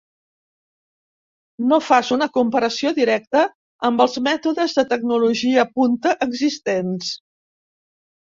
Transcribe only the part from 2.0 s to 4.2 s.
una comparació directa amb els